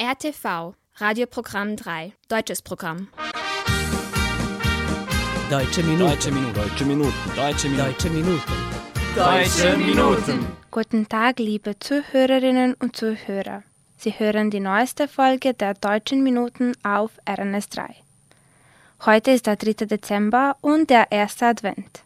[0.00, 3.08] RTV, Radioprogramm 3, deutsches Programm.
[5.50, 6.08] Deutsche Minuten.
[6.08, 6.54] Deutsche Minuten.
[6.54, 7.14] Deutsche Minuten.
[7.34, 7.82] Deutsche Minuten.
[7.82, 8.42] Deutsche Minuten.
[9.16, 10.46] Deutsche Minuten.
[10.70, 13.64] Guten Tag, liebe Zuhörerinnen und Zuhörer.
[13.96, 17.88] Sie hören die neueste Folge der Deutschen Minuten auf RNS3.
[19.04, 19.84] Heute ist der 3.
[19.86, 22.04] Dezember und der erste Advent,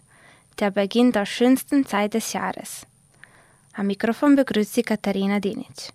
[0.61, 2.87] der Beginn der schönsten Zeit des Jahres.
[3.75, 5.93] Am Mikrofon begrüßt sie Katharina Dinic.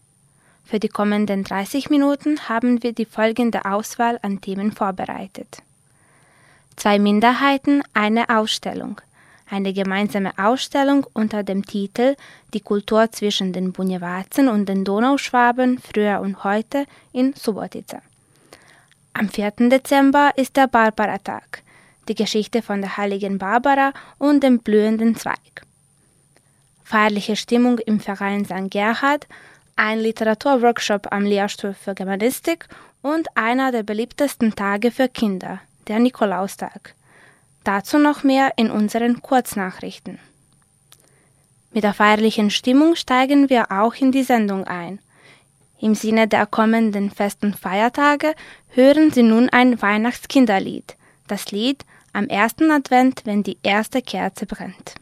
[0.68, 5.60] Für die kommenden 30 Minuten haben wir die folgende Auswahl an Themen vorbereitet.
[6.76, 9.00] Zwei Minderheiten, eine Ausstellung.
[9.50, 12.18] Eine gemeinsame Ausstellung unter dem Titel
[12.54, 18.02] Die Kultur zwischen den Bunjewazen und den Donauschwaben früher und heute in Subotica.
[19.14, 19.70] Am 4.
[19.70, 21.64] Dezember ist der Barbara-Tag,
[22.10, 25.66] die Geschichte von der heiligen Barbara und dem blühenden Zweig.
[26.84, 28.70] Feierliche Stimmung im Verein St.
[28.70, 29.28] Gerhard
[29.78, 32.68] ein Literaturworkshop am Lehrstuhl für Germanistik
[33.02, 36.96] und einer der beliebtesten Tage für Kinder, der Nikolaustag.
[37.64, 40.20] Dazu noch mehr in unseren Kurznachrichten.
[41.72, 45.00] Mit der feierlichen Stimmung steigen wir auch in die Sendung ein.
[45.80, 48.34] Im Sinne der kommenden festen Feiertage
[48.70, 50.96] hören Sie nun ein Weihnachtskinderlied,
[51.28, 54.96] das Lied am ersten Advent, wenn die erste Kerze brennt.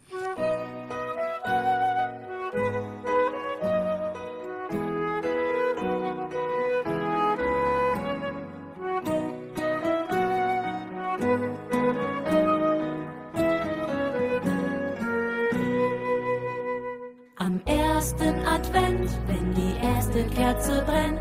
[18.05, 21.19] Ersten Advent, wenn die erste Kerze brennt,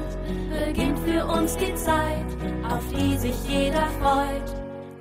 [0.66, 2.26] beginnt für uns die Zeit,
[2.68, 4.52] auf die sich jeder freut.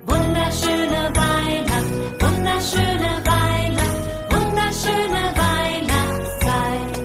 [0.06, 6.96] Wunderschöne Weihnacht, wunderschöne Weihnacht, wunderschöne Weihnachtszeit.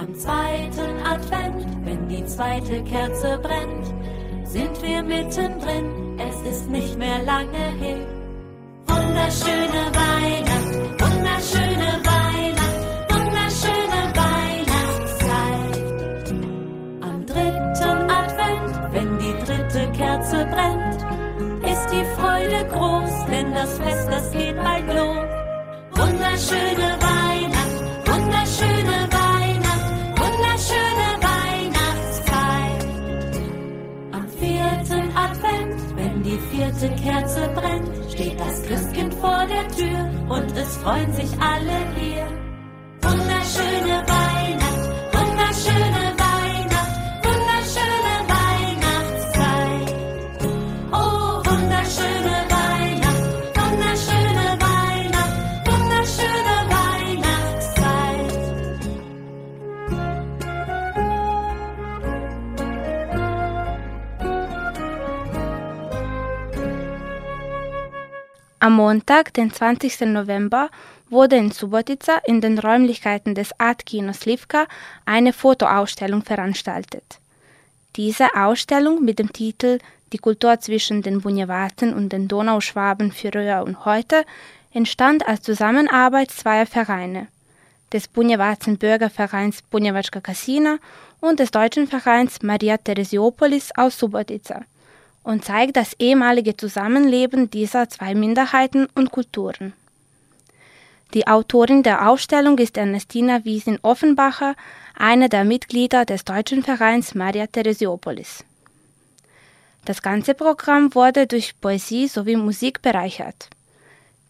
[0.00, 3.86] Am zweiten Advent, wenn die zweite Kerze brennt,
[4.46, 8.04] sind wir mittendrin, es ist nicht mehr lange hin.
[8.86, 12.15] Wunderschöne Weihnacht, wunderschöne Weihnacht,
[20.36, 21.00] Kerze brennt,
[21.64, 25.26] ist die Freude groß, denn das Fest, das geht bald los.
[25.92, 27.76] Wunderschöne Weihnacht,
[28.06, 29.88] wunderschöne Weihnacht,
[30.20, 32.86] wunderschöne Weihnachtszeit.
[34.12, 40.56] Am vierten Advent, wenn die vierte Kerze brennt, steht das Christkind vor der Tür und
[40.56, 42.26] es freuen sich alle hier.
[43.00, 45.95] Wunderschöne Weihnacht, wunderschöne
[68.66, 70.00] Am Montag, den 20.
[70.06, 70.70] November,
[71.08, 74.66] wurde in Subotica in den Räumlichkeiten des Art-Kinos Livka
[75.04, 77.20] eine Fotoausstellung veranstaltet.
[77.94, 79.78] Diese Ausstellung mit dem Titel
[80.12, 84.24] Die Kultur zwischen den Bunjewaten und den Donauschwaben früher und heute
[84.72, 87.28] entstand als Zusammenarbeit zweier Vereine,
[87.92, 90.78] des Bunjewazen Bürgervereins Bunjewačka Kasina
[91.20, 94.64] und des deutschen Vereins Maria Theresiopolis aus Subotica
[95.26, 99.72] und zeigt das ehemalige Zusammenleben dieser zwei Minderheiten und Kulturen.
[101.14, 104.54] Die Autorin der Ausstellung ist Ernestina Wiesin-Offenbacher,
[104.96, 108.44] eine der Mitglieder des deutschen Vereins Maria Theresiopolis.
[109.84, 113.50] Das ganze Programm wurde durch Poesie sowie Musik bereichert.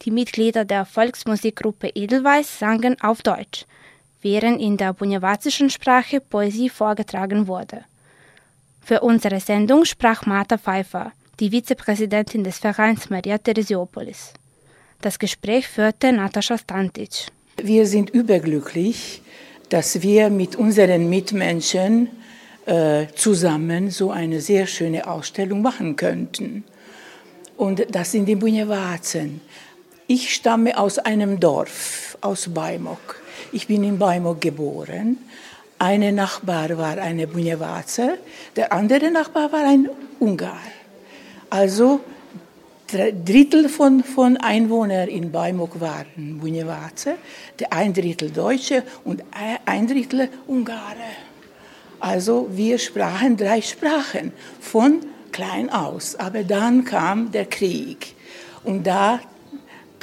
[0.03, 3.67] Die Mitglieder der Volksmusikgruppe Edelweiss sangen auf Deutsch,
[4.23, 7.85] während in der bunjewazischen Sprache Poesie vorgetragen wurde.
[8.87, 11.11] Für unsere Sendung sprach Martha Pfeiffer,
[11.41, 14.33] die Vizepräsidentin des Vereins Maria Theresiopolis.
[15.01, 17.27] Das Gespräch führte Natascha Stantic.
[17.61, 19.23] Wir sind überglücklich,
[19.71, 22.11] dass wir mit unseren Mitmenschen
[22.67, 26.63] äh, zusammen so eine sehr schöne Ausstellung machen könnten.
[27.57, 29.41] Und das sind die Bunjewazen.
[30.07, 33.21] Ich stamme aus einem Dorf, aus Baimok.
[33.51, 35.19] Ich bin in Baimok geboren.
[35.79, 38.19] Eine Nachbar war eine Bunjewaze,
[38.57, 39.89] der andere Nachbar war ein
[40.19, 40.61] Ungar.
[41.51, 42.01] Also
[42.89, 47.17] Drittel von, von Einwohnern in Baimok waren Bunjewaze,
[47.71, 49.23] ein Drittel Deutsche und
[49.67, 51.17] ein Drittel Ungare.
[52.01, 55.01] Also wir sprachen drei Sprachen von
[55.33, 56.17] klein aus.
[56.17, 58.15] Aber dann kam der Krieg
[58.65, 59.21] und da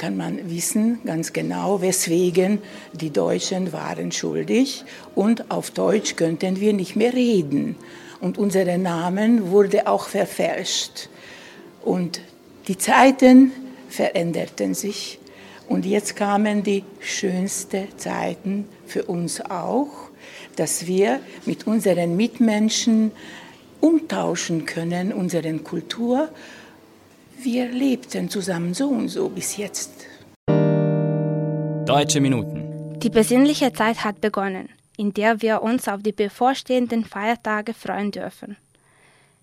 [0.04, 2.58] kann man wissen ganz genau, weswegen
[2.92, 4.84] die Deutschen waren schuldig
[5.14, 7.74] und auf Deutsch könnten wir nicht mehr reden.
[8.20, 11.08] Und unser Namen wurde auch verfälscht.
[11.82, 12.20] Und
[12.68, 13.52] die Zeiten
[13.88, 15.20] veränderten sich
[15.70, 19.88] und jetzt kamen die schönsten Zeiten für uns auch,
[20.56, 23.10] dass wir mit unseren Mitmenschen
[23.80, 26.28] umtauschen können, unsere Kultur.
[27.44, 30.06] Wir lebten zusammen so und so bis jetzt.
[31.84, 32.98] Deutsche Minuten.
[33.00, 38.56] Die besinnliche Zeit hat begonnen, in der wir uns auf die bevorstehenden Feiertage freuen dürfen.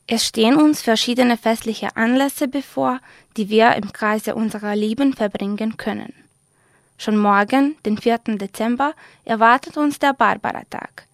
[0.07, 3.00] Es stehen uns verschiedene festliche Anlässe bevor,
[3.38, 6.13] die wir im Kreise unserer Lieben verbringen können.
[6.97, 8.18] Schon morgen, den 4.
[8.39, 8.95] Dezember,
[9.25, 11.06] erwartet uns der Barbara-Tag.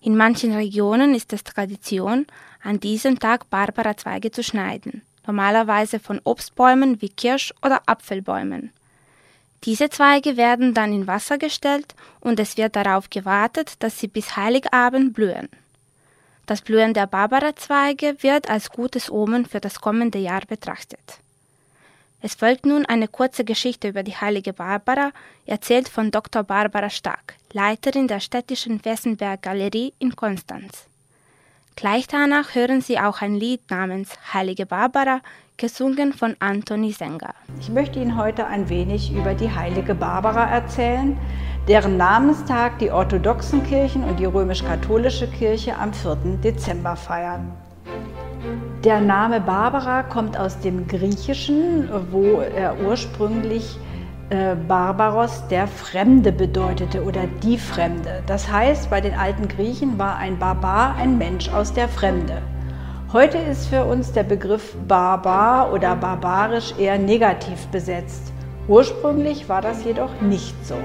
[0.00, 2.28] In manchen Regionen ist es Tradition,
[2.62, 8.72] an diesem Tag Barbara-Zweige zu schneiden, normalerweise von Obstbäumen wie Kirsch- oder Apfelbäumen.
[9.64, 14.36] Diese Zweige werden dann in Wasser gestellt und es wird darauf gewartet, dass sie bis
[14.36, 15.48] Heiligabend blühen.
[16.46, 21.20] Das Blühen der Barbara-Zweige wird als gutes Omen für das kommende Jahr betrachtet.
[22.20, 25.12] Es folgt nun eine kurze Geschichte über die heilige Barbara,
[25.46, 26.42] erzählt von Dr.
[26.44, 30.86] Barbara Stark, Leiterin der städtischen Wessenberg Galerie in Konstanz.
[31.74, 35.20] Gleich danach hören Sie auch ein Lied namens Heilige Barbara,
[35.56, 37.34] gesungen von Anthony Sänger.
[37.60, 41.16] Ich möchte Ihnen heute ein wenig über die heilige Barbara erzählen,
[41.68, 46.16] deren Namenstag die orthodoxen Kirchen und die römisch-katholische Kirche am 4.
[46.42, 47.52] Dezember feiern.
[48.84, 53.78] Der Name Barbara kommt aus dem Griechischen, wo er ursprünglich
[54.66, 58.22] Barbaros der Fremde bedeutete oder die Fremde.
[58.26, 62.40] Das heißt, bei den alten Griechen war ein Barbar ein Mensch aus der Fremde.
[63.12, 68.32] Heute ist für uns der Begriff Barbar oder barbarisch eher negativ besetzt.
[68.68, 70.76] Ursprünglich war das jedoch nicht so.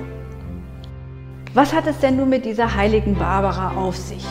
[1.54, 4.26] Was hat es denn nun mit dieser heiligen Barbara auf sich?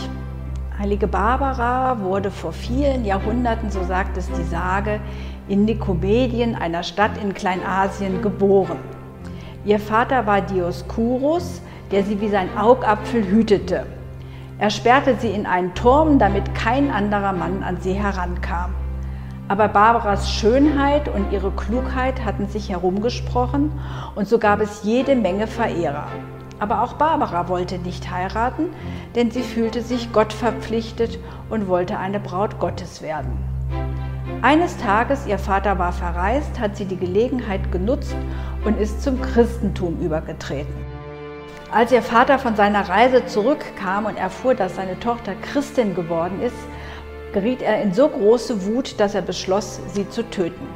[0.78, 5.00] Heilige Barbara wurde vor vielen Jahrhunderten, so sagt es die Sage,
[5.48, 8.76] in Nikomedien, einer Stadt in Kleinasien, geboren.
[9.66, 11.60] Ihr Vater war Dioskurus,
[11.90, 13.84] der sie wie sein Augapfel hütete.
[14.60, 18.72] Er sperrte sie in einen Turm, damit kein anderer Mann an sie herankam.
[19.48, 23.72] Aber Barbaras Schönheit und ihre Klugheit hatten sich herumgesprochen
[24.14, 26.06] und so gab es jede Menge Verehrer.
[26.60, 28.66] Aber auch Barbara wollte nicht heiraten,
[29.16, 31.18] denn sie fühlte sich Gott verpflichtet
[31.50, 33.55] und wollte eine Braut Gottes werden.
[34.46, 38.14] Eines Tages, ihr Vater war verreist, hat sie die Gelegenheit genutzt
[38.64, 40.72] und ist zum Christentum übergetreten.
[41.72, 46.54] Als ihr Vater von seiner Reise zurückkam und erfuhr, dass seine Tochter Christin geworden ist,
[47.32, 50.68] geriet er in so große Wut, dass er beschloss, sie zu töten.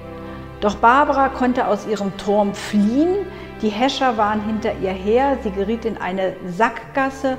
[0.60, 3.18] Doch Barbara konnte aus ihrem Turm fliehen,
[3.62, 7.36] die Häscher waren hinter ihr her, sie geriet in eine Sackgasse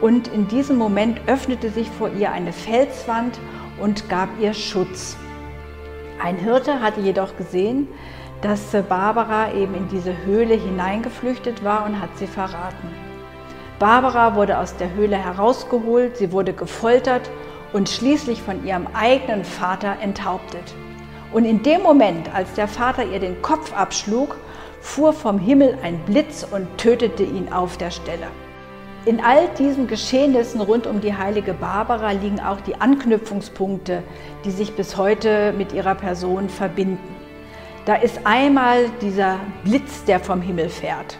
[0.00, 3.38] und in diesem Moment öffnete sich vor ihr eine Felswand
[3.80, 5.16] und gab ihr Schutz.
[6.22, 7.88] Ein Hirte hatte jedoch gesehen,
[8.42, 12.88] dass Barbara eben in diese Höhle hineingeflüchtet war und hat sie verraten.
[13.78, 17.30] Barbara wurde aus der Höhle herausgeholt, sie wurde gefoltert
[17.72, 20.74] und schließlich von ihrem eigenen Vater enthauptet.
[21.32, 24.36] Und in dem Moment, als der Vater ihr den Kopf abschlug,
[24.80, 28.26] fuhr vom Himmel ein Blitz und tötete ihn auf der Stelle.
[29.08, 34.02] In all diesen Geschehnissen rund um die heilige Barbara liegen auch die Anknüpfungspunkte,
[34.44, 37.16] die sich bis heute mit ihrer Person verbinden.
[37.86, 41.16] Da ist einmal dieser Blitz, der vom Himmel fährt.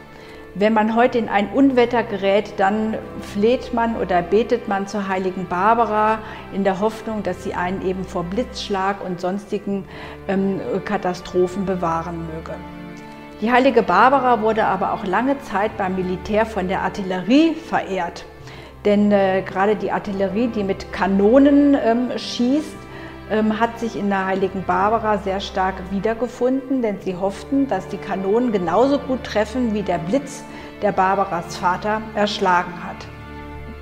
[0.55, 5.47] Wenn man heute in ein Unwetter gerät, dann fleht man oder betet man zur heiligen
[5.47, 6.19] Barbara
[6.53, 9.87] in der Hoffnung, dass sie einen eben vor Blitzschlag und sonstigen
[10.29, 12.53] ähm, Katastrophen bewahren möge.
[13.41, 18.25] Die heilige Barbara wurde aber auch lange Zeit beim Militär von der Artillerie verehrt.
[18.85, 22.77] Denn äh, gerade die Artillerie, die mit Kanonen ähm, schießt,
[23.31, 27.97] ähm, hat sich in der heiligen Barbara sehr stark wiedergefunden, denn sie hofften, dass die
[27.97, 30.43] Kanonen genauso gut treffen, wie der Blitz,
[30.83, 33.07] der Barbaras Vater erschlagen hat.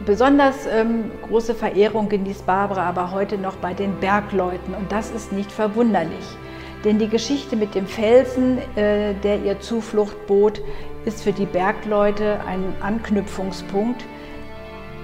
[0.04, 5.32] Besonders ähm, große Verehrung genießt Barbara aber heute noch bei den Bergleuten und das ist
[5.32, 6.36] nicht verwunderlich.
[6.86, 10.60] Denn die Geschichte mit dem Felsen, äh, der ihr Zuflucht bot,
[11.04, 14.04] ist für die Bergleute ein Anknüpfungspunkt.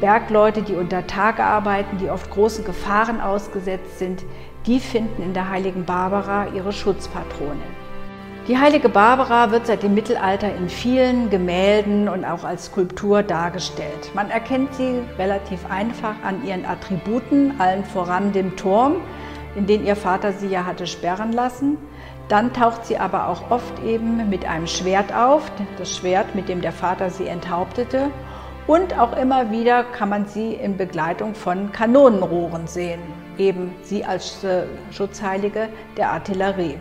[0.00, 4.22] Bergleute, die unter Tage arbeiten, die oft großen Gefahren ausgesetzt sind,
[4.64, 7.60] die finden in der heiligen Barbara ihre Schutzpatronin.
[8.46, 14.14] Die heilige Barbara wird seit dem Mittelalter in vielen Gemälden und auch als Skulptur dargestellt.
[14.14, 18.98] Man erkennt sie relativ einfach an ihren Attributen, allen voran dem Turm,
[19.54, 21.76] in den ihr Vater sie ja hatte sperren lassen.
[22.28, 26.60] Dann taucht sie aber auch oft eben mit einem Schwert auf, das Schwert, mit dem
[26.60, 28.10] der Vater sie enthauptete.
[28.66, 33.00] Und auch immer wieder kann man sie in Begleitung von Kanonenrohren sehen,
[33.36, 36.78] eben sie als äh, Schutzheilige der Artillerie.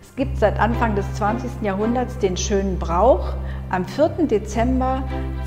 [0.00, 1.62] Es gibt seit Anfang des 20.
[1.62, 3.34] Jahrhunderts den schönen Brauch,
[3.70, 4.26] am 4.
[4.26, 5.02] Dezember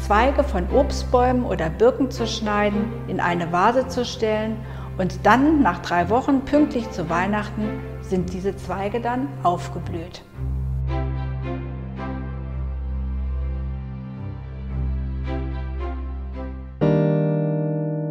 [0.06, 4.58] Zweige von Obstbäumen oder Birken zu schneiden, in eine Vase zu stellen
[4.98, 10.24] und dann nach drei Wochen pünktlich zu Weihnachten sind diese Zweige dann aufgeblüht.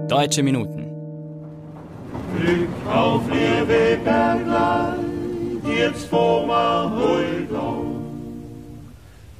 [0.08, 0.88] Deutsche Minuten.
[2.38, 7.84] Glück auf Liebe Berglein, jetzt vor ma Huldau.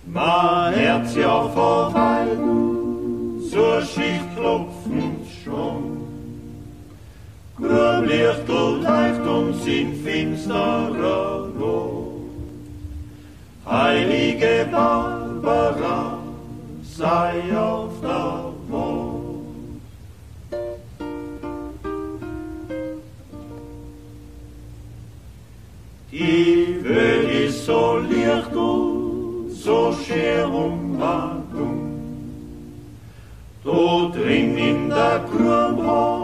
[0.06, 6.01] Ma Herz ja verweiden, zur Schicht klopfend schon.
[7.62, 12.12] Gröblichtel leicht uns in finsterer Not.
[13.64, 16.18] Heilige Barbara,
[16.82, 19.80] sei auf der Mond.
[26.10, 30.82] Die Welt ist so licht und so scher um
[33.64, 36.21] Dort drin in der Grünhaut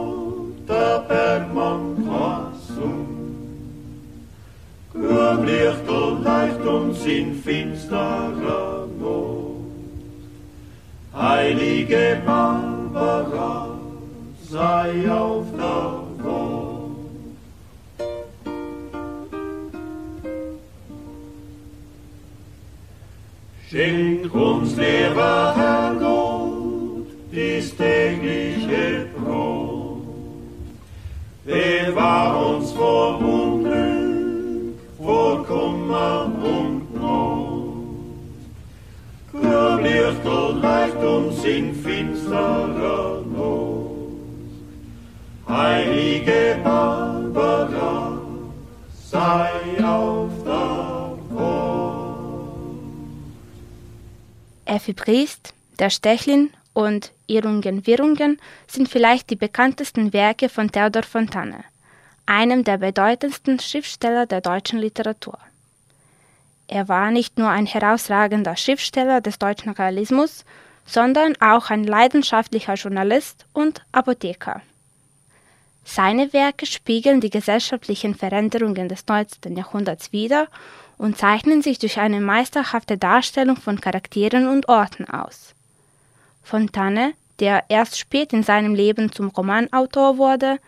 [6.99, 9.49] uns in finsterer Not.
[11.14, 13.78] Heilige Barbara,
[14.43, 15.99] sei auf der
[23.71, 30.00] Schenk uns, lieber Herr Gott, dies tägliche Brot.
[31.45, 36.68] Bewahr uns vor Unglück, vor Kummer und
[40.09, 43.91] Lichtel leicht uns in finsterer Not.
[45.47, 48.19] Heilige Barbara,
[49.11, 49.50] sei
[49.85, 50.31] auf
[54.65, 61.65] Effi Briest, Der Stechlin und Irrungen Wirrungen sind vielleicht die bekanntesten Werke von Theodor Fontane,
[62.27, 65.38] einem der bedeutendsten Schriftsteller der deutschen Literatur.
[66.69, 70.45] Er war nicht nur ein herausragender Schriftsteller des deutschen Realismus,
[70.85, 74.61] sondern auch ein leidenschaftlicher Journalist und Apotheker.
[75.85, 79.57] Seine Werke spiegeln die gesellschaftlichen Veränderungen des 19.
[79.57, 80.49] Jahrhunderts wider
[80.99, 85.55] und zeichnen sich durch eine meisterhafte Darstellung von Charakteren und Orten aus.
[86.43, 90.59] Fontane, der erst spät in seinem Leben zum Romanautor wurde,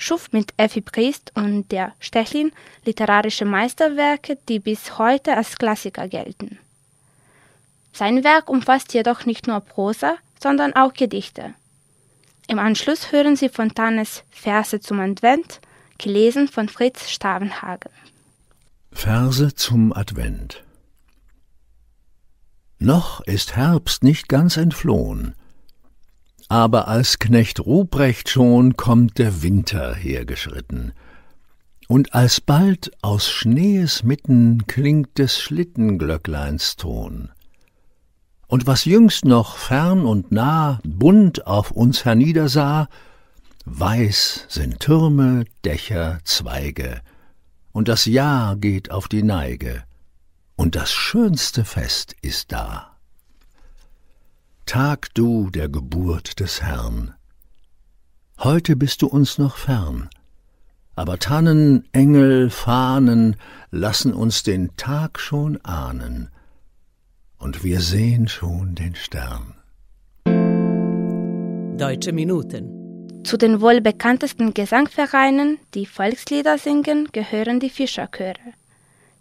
[0.00, 2.52] schuf mit Effi Priest und der Stechlin
[2.84, 6.58] literarische Meisterwerke, die bis heute als Klassiker gelten.
[7.92, 11.54] Sein Werk umfasst jedoch nicht nur Prosa, sondern auch Gedichte.
[12.48, 15.60] Im Anschluss hören Sie Fontanes Verse zum Advent,
[15.98, 17.92] gelesen von Fritz Stavenhagen.
[18.92, 20.64] Verse zum Advent
[22.78, 25.34] Noch ist Herbst nicht ganz entflohen,
[26.50, 30.92] aber als Knecht Ruprecht schon kommt der Winter hergeschritten,
[31.86, 37.30] und alsbald aus Schnees mitten klingt des Schlittenglöckleins Ton.
[38.48, 42.88] Und was jüngst noch fern und nah bunt auf uns herniedersah,
[43.66, 47.00] weiß sind Türme, Dächer, Zweige,
[47.70, 49.84] und das Jahr geht auf die Neige,
[50.56, 52.89] und das schönste Fest ist da.
[54.70, 57.12] Tag du der Geburt des Herrn.
[58.38, 60.08] Heute bist du uns noch fern,
[60.94, 63.34] aber Tannen, Engel, Fahnen
[63.72, 66.28] lassen uns den Tag schon ahnen,
[67.36, 69.54] und wir sehen schon den Stern.
[71.76, 78.54] Deutsche Minuten zu den wohl bekanntesten Gesangvereinen, die Volkslieder singen, gehören die Fischerchöre.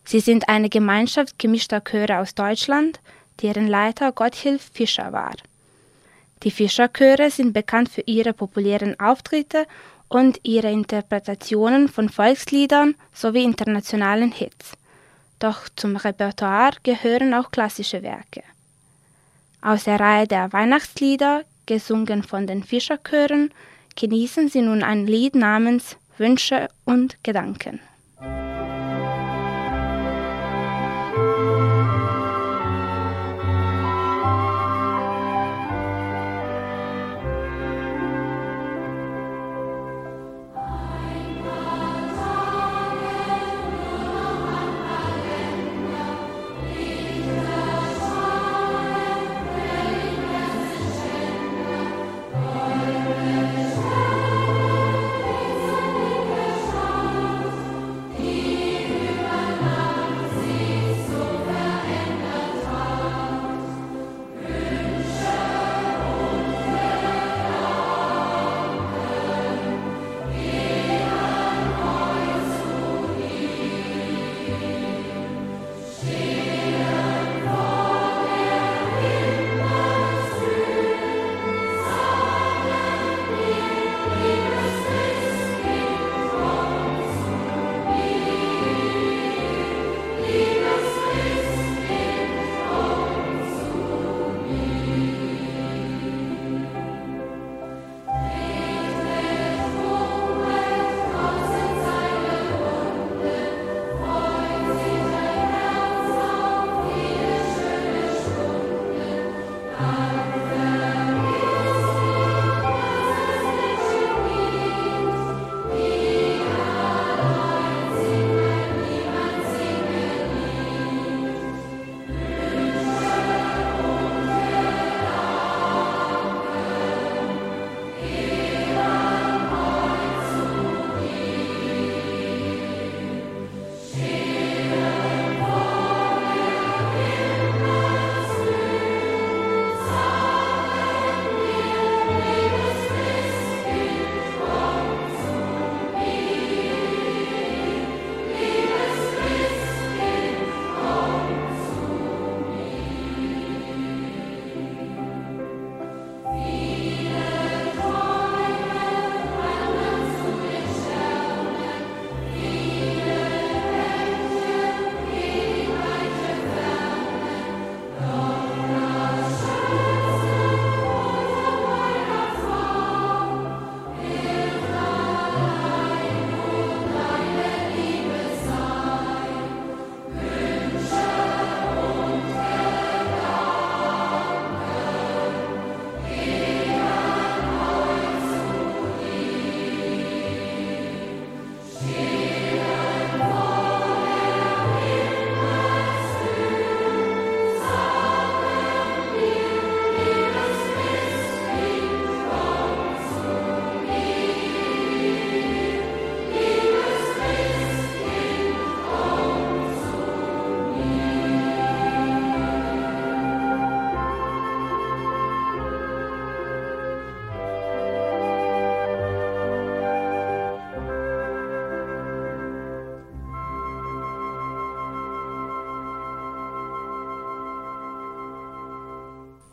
[0.04, 3.00] Sie sind eine Gemeinschaft gemischter Chöre aus Deutschland,
[3.42, 5.36] deren Leiter Gotthilf Fischer war.
[6.44, 9.66] Die Fischerchöre sind bekannt für ihre populären Auftritte
[10.08, 14.74] und ihre Interpretationen von Volksliedern sowie internationalen Hits.
[15.40, 18.44] Doch zum Repertoire gehören auch klassische Werke.
[19.62, 23.52] Aus der Reihe der Weihnachtslieder, gesungen von den Fischerchören,
[23.96, 27.80] genießen Sie nun ein Lied namens Wünsche und Gedanken.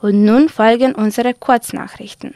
[0.01, 2.35] Und nun folgen unsere Kurznachrichten.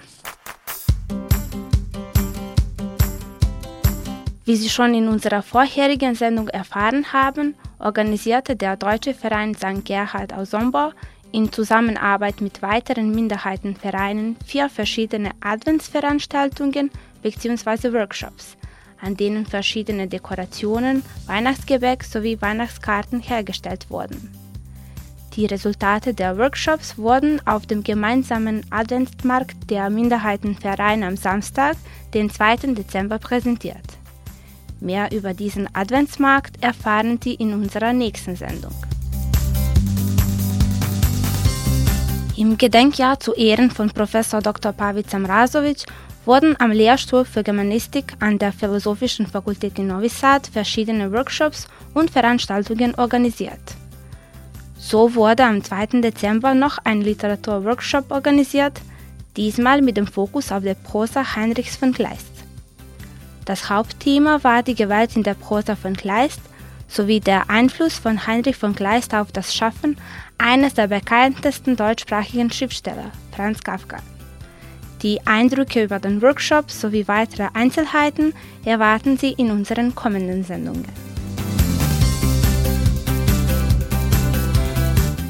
[4.45, 9.85] Wie Sie schon in unserer vorherigen Sendung erfahren haben, organisierte der Deutsche Verein St.
[9.85, 10.93] Gerhard aus Sombor
[11.31, 16.91] in Zusammenarbeit mit weiteren Minderheitenvereinen vier verschiedene Adventsveranstaltungen
[17.23, 17.93] bzw.
[17.93, 18.57] Workshops,
[19.01, 24.40] an denen verschiedene Dekorationen, Weihnachtsgebäck sowie Weihnachtskarten hergestellt wurden.
[25.37, 31.77] Die Resultate der Workshops wurden auf dem gemeinsamen Adventsmarkt der Minderheitenvereine am Samstag,
[32.15, 32.75] den 2.
[32.75, 33.85] Dezember, präsentiert.
[34.81, 38.75] Mehr über diesen Adventsmarkt erfahren Sie in unserer nächsten Sendung.
[42.37, 44.73] Im Gedenkjahr zu Ehren von Professor Dr.
[44.73, 45.85] Pavica Mrazovic
[46.25, 52.11] wurden am Lehrstuhl für Germanistik an der Philosophischen Fakultät in Novi Sad verschiedene Workshops und
[52.11, 53.80] Veranstaltungen organisiert.
[54.83, 56.01] So wurde am 2.
[56.01, 58.81] Dezember noch ein Literaturworkshop organisiert,
[59.37, 62.33] diesmal mit dem Fokus auf der Prosa Heinrichs von Kleist.
[63.45, 66.41] Das Hauptthema war die Gewalt in der Prosa von Kleist
[66.89, 69.97] sowie der Einfluss von Heinrich von Kleist auf das Schaffen
[70.39, 73.99] eines der bekanntesten deutschsprachigen Schriftsteller, Franz Kafka.
[75.03, 78.33] Die Eindrücke über den Workshop sowie weitere Einzelheiten
[78.65, 81.10] erwarten Sie in unseren kommenden Sendungen.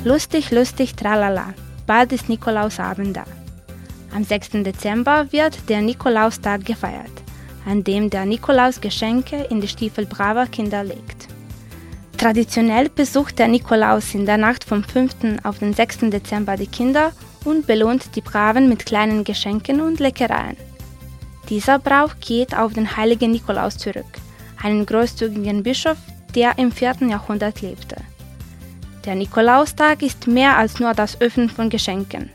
[0.03, 1.53] Lustig, lustig, tralala.
[1.87, 3.25] Bald ist Nikolausabend da.
[4.17, 4.63] Am 6.
[4.65, 7.13] Dezember wird der Nikolaustag gefeiert,
[7.67, 11.29] an dem der Nikolaus Geschenke in die Stiefel braver Kinder legt.
[12.17, 15.43] Traditionell besucht der Nikolaus in der Nacht vom 5.
[15.43, 16.11] auf den 6.
[16.11, 17.13] Dezember die Kinder
[17.45, 20.57] und belohnt die Braven mit kleinen Geschenken und Leckereien.
[21.51, 24.19] Dieser Brauch geht auf den heiligen Nikolaus zurück,
[24.63, 25.99] einen großzügigen Bischof,
[26.35, 26.97] der im 4.
[27.11, 27.97] Jahrhundert lebte.
[29.05, 32.31] Der Nikolaustag ist mehr als nur das Öffnen von Geschenken.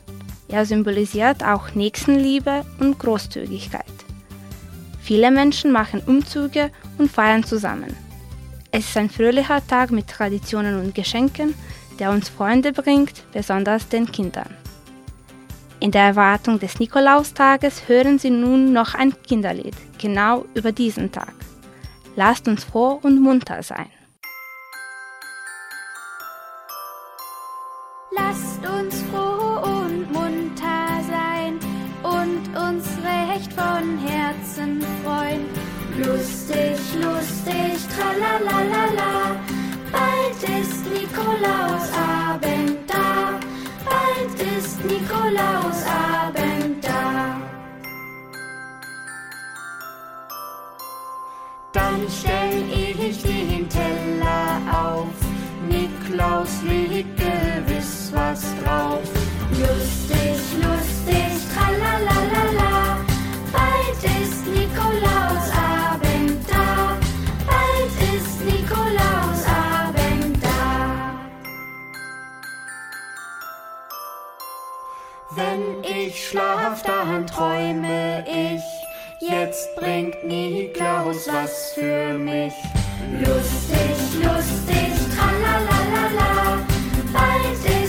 [0.48, 3.84] Er symbolisiert auch Nächstenliebe und Großzügigkeit.
[5.00, 7.96] Viele Menschen machen Umzüge und feiern zusammen.
[8.72, 11.54] Es ist ein fröhlicher Tag mit Traditionen und Geschenken,
[12.00, 14.54] der uns Freunde bringt, besonders den Kindern.
[15.78, 21.34] In der Erwartung des Nikolaustages hören Sie nun noch ein Kinderlied, genau über diesen Tag.
[22.16, 23.90] Lasst uns froh und munter sein.
[28.16, 31.58] Lasst uns froh und munter sein
[32.02, 35.44] und uns recht von Herzen freuen.
[35.98, 39.36] Lustig, lustig, tralalala,
[39.92, 43.38] bald ist Nikolausabend da,
[43.84, 47.36] bald ist Nikolausabend da.
[51.72, 52.08] Dann
[77.16, 78.62] dann träume ich,
[79.26, 82.52] jetzt bringt Niklaus was für mich.
[83.20, 86.58] Lustig, lustig, tralalala,
[87.12, 87.85] bald ist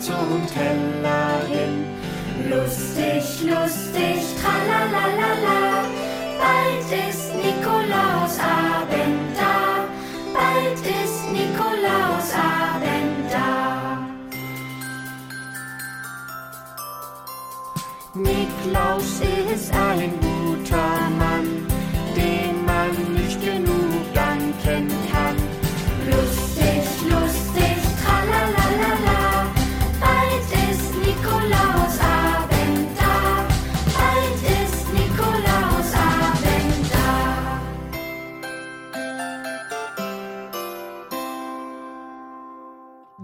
[0.00, 1.84] zum Teller hin.
[2.48, 5.84] Lustig, lustig, tralalala,
[6.38, 9.88] bald ist Nikolausabend da,
[10.32, 13.98] bald ist Nikolausabend da.
[18.14, 19.20] Niklaus
[19.52, 20.27] ist ein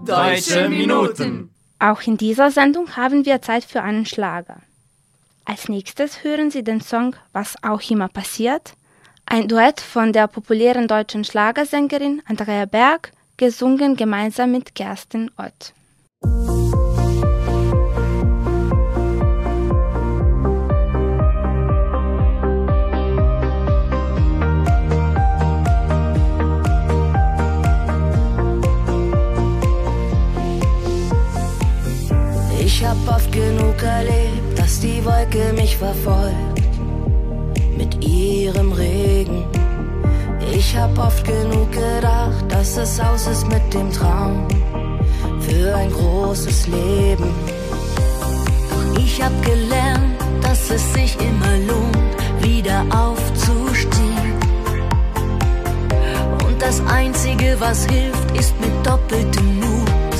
[0.05, 1.49] Deutsche Minuten.
[1.79, 4.61] Auch in dieser Sendung haben wir Zeit für einen Schlager.
[5.45, 8.73] Als nächstes hören Sie den Song Was auch immer passiert,
[9.25, 15.73] ein Duett von der populären deutschen Schlagersängerin Andrea Berg, gesungen gemeinsam mit Kerstin Ott.
[35.81, 36.33] War voll
[37.77, 39.45] mit ihrem Regen.
[40.51, 44.47] Ich hab oft genug gedacht, dass es aus ist mit dem Traum
[45.41, 47.29] für ein großes Leben.
[48.69, 54.33] Doch ich hab gelernt, dass es sich immer lohnt, wieder aufzustehen.
[56.47, 60.15] Und das Einzige, was hilft, ist mit doppeltem Mut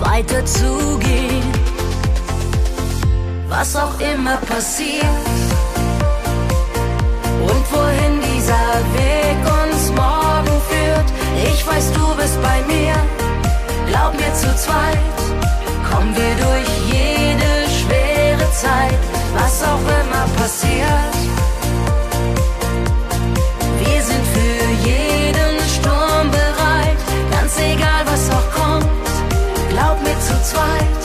[0.00, 1.53] weiterzugehen.
[3.56, 5.04] Was auch immer passiert
[7.40, 11.08] und wohin dieser Weg uns morgen führt.
[11.52, 12.94] Ich weiß, du bist bei mir,
[13.86, 15.18] glaub mir zu zweit,
[15.88, 18.98] kommen wir durch jede schwere Zeit,
[19.38, 21.14] was auch immer passiert.
[23.78, 26.98] Wir sind für jeden Sturm bereit,
[27.30, 28.88] ganz egal was auch kommt,
[29.70, 31.02] glaub mir zu zweit,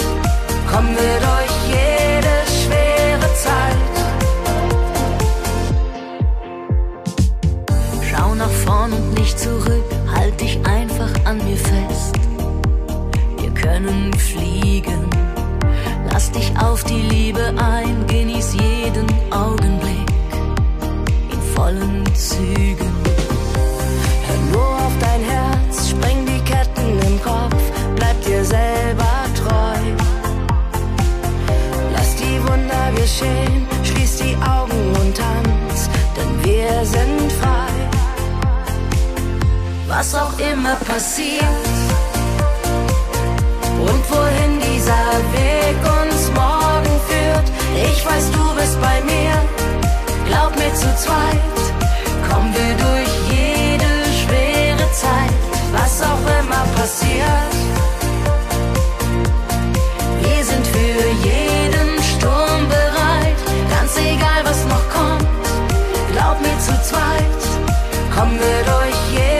[0.72, 1.49] kommen wir durch
[11.90, 12.16] fest.
[13.40, 15.10] Wir können fliegen,
[16.12, 20.10] lass dich auf die Liebe ein, genieß jeden Augenblick
[21.32, 22.94] in vollen Zügen.
[24.28, 27.62] Hör nur auf dein Herz, spreng die Ketten im Kopf,
[27.96, 29.80] bleib dir selber treu.
[31.94, 37.70] Lass die Wunder geschehen, schließ die Augen und tanz, denn wir sind frei.
[39.88, 41.79] Was auch immer passiert
[47.76, 49.32] ich weiß, du bist bei mir,
[50.28, 51.58] glaub mir zu zweit,
[52.30, 55.34] kommen wir durch jede schwere Zeit,
[55.72, 57.54] was auch immer passiert.
[60.22, 63.38] Wir sind für jeden Sturm bereit,
[63.70, 65.28] ganz egal was noch kommt.
[66.12, 67.42] Glaub mir zu zweit,
[68.16, 69.39] kommen wir durch jede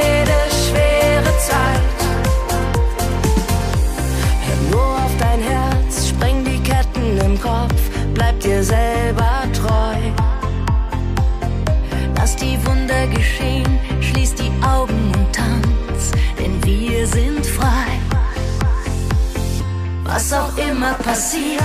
[20.30, 21.62] was auch immer passiert.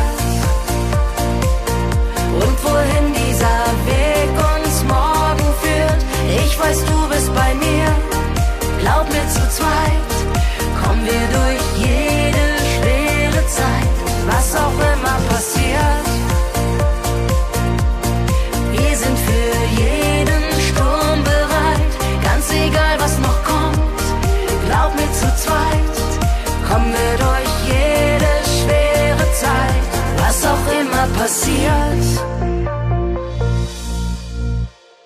[2.35, 6.01] Und wohin dieser Weg uns morgen führt,
[6.45, 7.14] ich weiß, du bist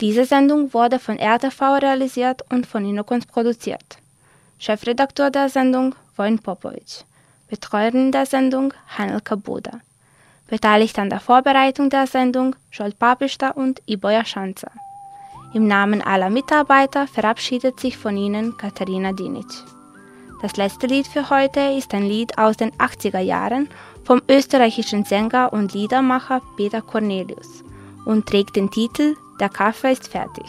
[0.00, 3.96] Diese Sendung wurde von RTV realisiert und von Inokons produziert.
[4.58, 7.04] Chefredakteur der Sendung Wojn Popovic.
[7.48, 9.80] Betreuerin der Sendung Hanelka Buda.
[10.48, 14.70] Beteiligt an der Vorbereitung der Sendung Jolt Papista und Iboja Schanzer.
[15.54, 19.46] Im Namen aller Mitarbeiter verabschiedet sich von Ihnen Katharina Dinic.
[20.42, 23.68] Das letzte Lied für heute ist ein Lied aus den 80er Jahren
[24.04, 27.64] vom österreichischen Sänger und Liedermacher Peter Cornelius
[28.04, 30.46] und trägt den Titel Der Kaffee ist fertig.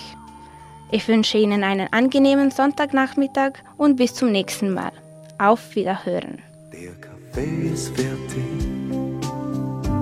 [0.91, 4.93] Ich wünsche Ihnen einen angenehmen Sonntagnachmittag und bis zum nächsten Mal.
[5.37, 6.41] Auf Wiederhören.
[6.71, 8.45] Der Kaffee ist fertig,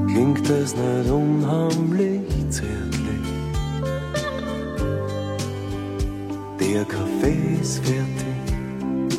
[0.07, 2.21] klingt es nicht unheimlich
[2.51, 3.25] zärtlich.
[6.59, 9.17] Der Kaffee ist fertig,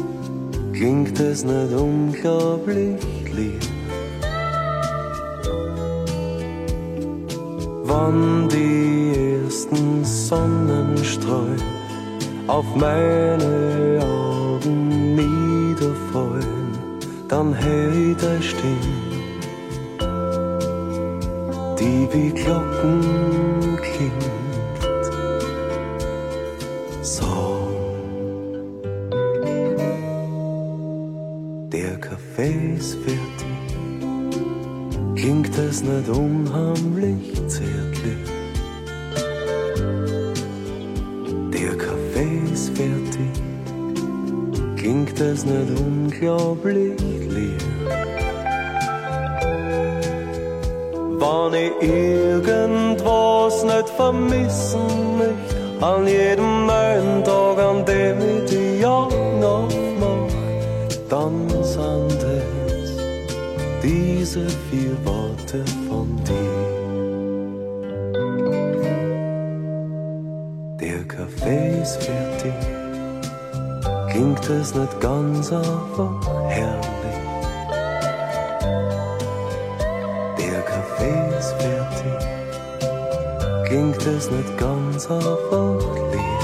[0.73, 3.03] klingt es nicht unglaublich
[3.35, 3.61] lieb.
[7.83, 8.96] Wann die
[9.47, 11.63] ersten Sonnenstrahlen
[12.49, 16.73] auf meine Augen niederfallen,
[17.29, 17.55] dann
[17.95, 18.77] ich deine Stimme,
[21.79, 25.07] die wie Glocken klingt.
[27.03, 27.69] So,
[31.73, 33.47] der Kaffee ist fertig,
[35.15, 38.36] klingt es nicht unheimlich zärtlich.
[45.17, 47.59] Klingt es nicht unglaublich leer.
[51.19, 59.43] Wann ich irgendwas nicht vermissen möchte, an jedem neuen Tag, an dem ich die Augen
[59.43, 60.33] aufmach,
[61.09, 62.97] dann sind es
[63.83, 65.16] diese vier Worte
[74.47, 76.13] klingt es nicht ganz einfach
[76.49, 77.19] herrlich.
[80.39, 82.29] Der Kaffee ist fertig,
[83.67, 85.81] klingt es nicht ganz einfach
[86.13, 86.37] leer.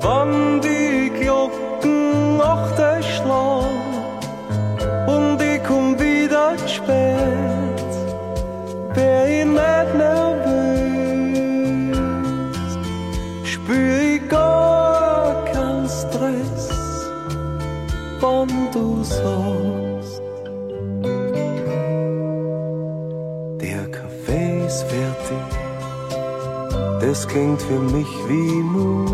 [0.00, 0.60] Wann
[19.22, 20.22] sagst,
[23.60, 25.46] der Kaffee ist fertig,
[27.00, 29.09] das klingt für mich wie Musik.